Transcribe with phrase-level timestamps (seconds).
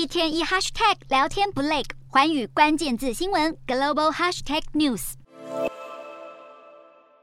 [0.00, 5.12] 一天一 hashtag 聊天不累，寰宇关键字新闻 global hashtag news。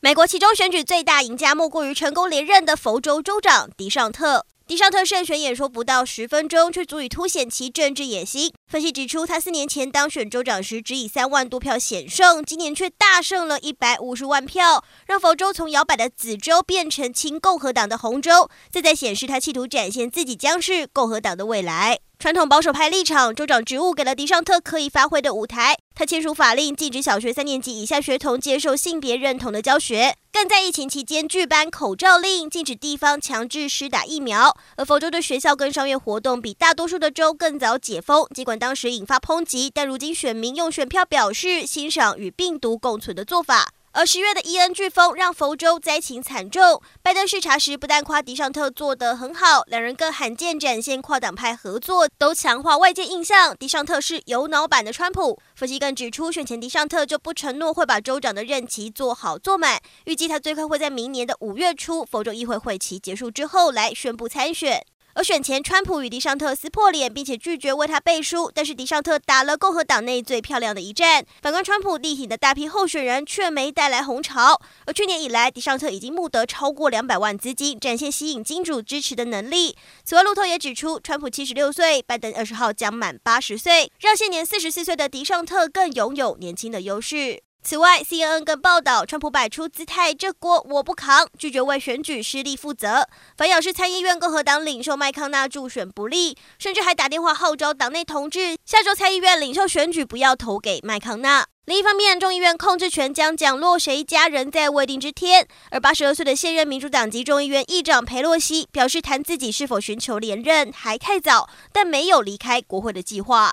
[0.00, 4.46] 美国其中选举最大赢家莫过于成功连任的佛州州长迪尚特。
[4.68, 8.52] 迪尚特胜选演说不到十分钟，却足以凸显其政治野心。
[8.68, 18.48] 分析指出，他四年前当选州长时只以三万多票险胜，今年却大胜了一百五十万票，让佛州从摇摆的紫州变成亲共和党的红州。
[18.70, 21.98] 这在显示他企图展现自己将是共和党的未来。
[22.20, 25.78] 传统保守派立场，州长职务给了迪尚特可以发挥的舞台。
[25.94, 34.54] 他签署法令，禁止小学三年级以下学童接受性别认同的教学，更在疫情期间拒颁口罩令，禁止地方强制施打疫苗。
[34.76, 43.70] 而佛州的学校跟商业活动比大多数的州更早解封，尽管当时引发抨击，但如今选民用选票表示欣赏与病毒共存的做法。
[43.92, 46.80] 而十月的伊恩飓风让佛州灾情惨重。
[47.02, 53.56] 拜登视察时不但夸迪尚特做得很好，两人更罕见展现跨党派合作，都强化外界印象。
[53.58, 55.40] 迪尚特是有脑版的川普。
[55.56, 64.86] 分析更指出，选前迪尚特就不承诺会把州长的任期做好做满，预计他最快会在明年的五月初，佛州议会会期结束之后来宣布参选。
[65.14, 68.50] 而选前，川普与迪尚特撕破脸，并且拒绝为他背书。
[68.54, 71.26] 但是迪尚特打了共和党内最漂亮的一战。
[71.42, 74.60] 反观川普力挺的大批候选人，却没带来红潮。
[74.86, 79.76] 而去年以来，迪尚特已经募得超过两百万资金，展现吸引金主支持的能力。
[80.04, 87.42] 此外，路透也指出，川普七十六岁，拜登二十号将满八十岁，让现年四十四岁的迪尚特更拥有年轻的优势。
[87.62, 93.06] 此外，CNN 更报道，川普摆出姿态，这锅我不扛，拒绝为选举失利负责。
[93.36, 101.46] 反咬是参议院共和党领袖麦康纳助选不利，甚至还打电话号召党内同志，下周参议院领袖选举不要投给麦康纳。
[101.66, 105.46] 另一方面，众议院控制权将降落谁家仍在未定之天。
[105.70, 113.52] 而八十二岁的现任民主党籍众议院议长裴洛西表示，谈自己是否寻求连任还太早，但没有离开国会的计划。